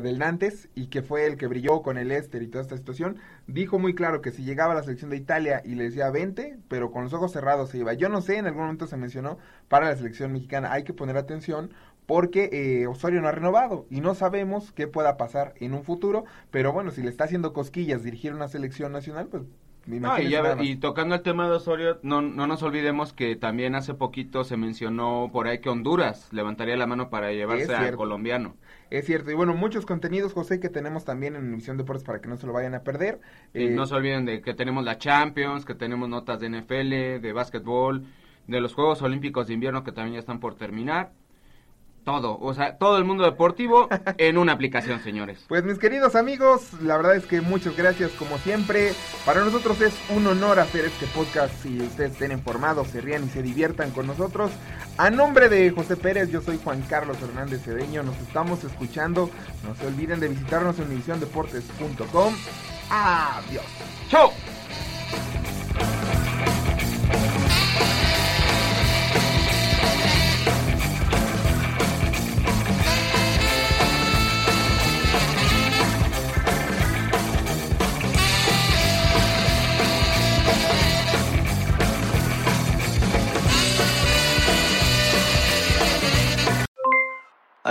del 0.02 0.18
Nantes 0.18 0.70
y 0.74 0.86
que 0.86 1.02
fue 1.02 1.26
el 1.26 1.36
que 1.36 1.46
brilló 1.46 1.82
con 1.82 1.98
el 1.98 2.10
Esther 2.10 2.42
y 2.42 2.46
toda 2.46 2.62
esta 2.62 2.78
situación, 2.78 3.18
dijo 3.46 3.78
muy 3.78 3.94
claro 3.94 4.22
que 4.22 4.30
si 4.30 4.42
llegaba 4.42 4.72
a 4.72 4.76
la 4.76 4.82
selección 4.82 5.10
de 5.10 5.18
Italia 5.18 5.60
y 5.66 5.74
le 5.74 5.84
decía 5.84 6.08
20, 6.08 6.60
pero 6.68 6.90
con 6.90 7.04
los 7.04 7.12
ojos 7.12 7.32
cerrados 7.32 7.68
se 7.68 7.78
iba. 7.78 7.92
Yo 7.92 8.08
no 8.08 8.22
sé, 8.22 8.38
en 8.38 8.46
algún 8.46 8.62
momento 8.62 8.86
se 8.86 8.96
mencionó 8.96 9.36
para 9.68 9.90
la 9.90 9.96
selección 9.96 10.32
mexicana, 10.32 10.72
hay 10.72 10.84
que 10.84 10.94
poner 10.94 11.18
atención 11.18 11.72
porque 12.06 12.48
eh, 12.52 12.86
Osorio 12.86 13.20
no 13.20 13.28
ha 13.28 13.32
renovado 13.32 13.86
y 13.90 14.00
no 14.00 14.14
sabemos 14.14 14.72
qué 14.72 14.86
pueda 14.88 15.16
pasar 15.16 15.54
en 15.60 15.74
un 15.74 15.82
futuro, 15.84 16.24
pero 16.50 16.72
bueno, 16.72 16.90
si 16.92 17.02
le 17.02 17.08
está 17.10 17.24
haciendo 17.24 17.52
cosquillas 17.52 18.02
dirigir 18.04 18.32
una 18.34 18.48
selección 18.48 18.92
nacional, 18.92 19.26
pues 19.28 19.42
No, 19.86 20.18
y, 20.18 20.28
ya- 20.30 20.56
y 20.64 20.76
tocando 20.76 21.14
el 21.14 21.22
tema 21.22 21.48
de 21.48 21.54
Osorio, 21.54 21.98
no, 22.02 22.20
no 22.20 22.46
nos 22.48 22.62
olvidemos 22.64 23.12
que 23.12 23.36
también 23.36 23.74
hace 23.76 23.94
poquito 23.94 24.42
se 24.44 24.56
mencionó 24.56 25.30
por 25.32 25.46
ahí 25.46 25.60
que 25.60 25.68
Honduras 25.68 26.32
levantaría 26.32 26.76
la 26.76 26.86
mano 26.86 27.08
para 27.08 27.32
llevarse 27.32 27.72
al 27.74 27.96
colombiano. 27.96 28.56
Es 28.90 29.04
cierto, 29.06 29.30
y 29.30 29.34
bueno, 29.34 29.54
muchos 29.54 29.86
contenidos, 29.86 30.32
José, 30.32 30.58
que 30.60 30.68
tenemos 30.68 31.04
también 31.04 31.36
en 31.36 31.44
Univisión 31.46 31.76
Deportes 31.76 32.04
para 32.04 32.20
que 32.20 32.28
no 32.28 32.36
se 32.36 32.46
lo 32.46 32.52
vayan 32.52 32.74
a 32.74 32.82
perder. 32.82 33.20
Y 33.54 33.64
Eh, 33.64 33.70
no 33.70 33.86
se 33.86 33.94
olviden 33.94 34.24
de 34.24 34.40
que 34.42 34.54
tenemos 34.54 34.84
la 34.84 34.98
Champions, 34.98 35.64
que 35.64 35.74
tenemos 35.74 36.08
notas 36.08 36.40
de 36.40 36.46
NFL, 36.48 37.20
de 37.20 37.32
básquetbol, 37.32 38.06
de 38.46 38.60
los 38.60 38.74
Juegos 38.74 39.02
Olímpicos 39.02 39.46
de 39.48 39.54
Invierno 39.54 39.82
que 39.84 39.92
también 39.92 40.14
ya 40.14 40.20
están 40.20 40.40
por 40.40 40.54
terminar. 40.56 41.12
Todo, 42.06 42.38
o 42.40 42.54
sea, 42.54 42.78
todo 42.78 42.98
el 42.98 43.04
mundo 43.04 43.24
deportivo 43.24 43.88
en 44.18 44.38
una 44.38 44.52
aplicación, 44.52 45.02
señores. 45.02 45.44
Pues 45.48 45.64
mis 45.64 45.76
queridos 45.76 46.14
amigos, 46.14 46.72
la 46.80 46.96
verdad 46.96 47.16
es 47.16 47.26
que 47.26 47.40
muchas 47.40 47.76
gracias 47.76 48.12
como 48.12 48.38
siempre. 48.38 48.92
Para 49.24 49.44
nosotros 49.44 49.80
es 49.80 49.92
un 50.10 50.24
honor 50.28 50.60
hacer 50.60 50.84
este 50.84 51.06
podcast 51.08 51.52
si 51.64 51.80
ustedes 51.80 52.12
estén 52.12 52.30
informados, 52.30 52.86
se 52.86 53.00
rían 53.00 53.24
y 53.24 53.28
se 53.28 53.42
diviertan 53.42 53.90
con 53.90 54.06
nosotros. 54.06 54.52
A 54.98 55.10
nombre 55.10 55.48
de 55.48 55.72
José 55.72 55.96
Pérez, 55.96 56.30
yo 56.30 56.40
soy 56.40 56.60
Juan 56.62 56.80
Carlos 56.82 57.20
Hernández 57.20 57.64
Cedeño, 57.64 58.04
nos 58.04 58.16
estamos 58.18 58.62
escuchando. 58.62 59.28
No 59.66 59.74
se 59.74 59.88
olviden 59.88 60.20
de 60.20 60.28
visitarnos 60.28 60.78
en 60.78 60.84
univisiondeportes.com. 60.84 62.34
Adiós. 62.88 63.64
¡Chau! 64.08 64.30